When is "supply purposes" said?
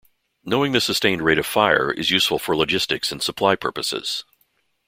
3.21-4.23